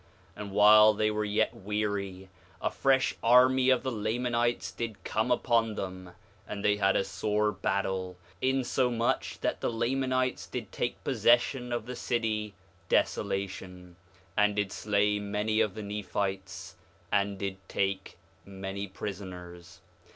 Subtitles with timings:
[0.35, 5.75] And while they were yet weary, a fresh army of the Lamanites did come upon
[5.75, 6.13] them;
[6.47, 11.95] and they had a sore battle, insomuch that the Lamanites did take possession of the
[11.95, 12.55] city
[12.89, 13.95] Desolation,
[14.35, 16.77] and did slay many of the Nephites,
[17.11, 19.81] and did take many prisoners.